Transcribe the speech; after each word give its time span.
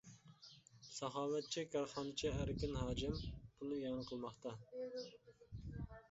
ساخاۋەتچى 0.91 1.63
كارخانىچى 1.73 2.31
ئەركىن 2.37 2.73
ھاجىم 2.79 3.19
پۇل 3.59 3.75
ئىئانە 3.75 4.07
قىلماقتا. 4.09 4.55